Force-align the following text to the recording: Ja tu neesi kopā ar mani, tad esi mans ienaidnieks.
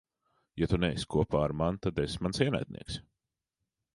Ja 0.61 0.67
tu 0.71 0.79
neesi 0.83 1.07
kopā 1.15 1.41
ar 1.49 1.53
mani, 1.59 1.79
tad 1.85 2.03
esi 2.05 2.23
mans 2.27 2.43
ienaidnieks. 2.47 2.97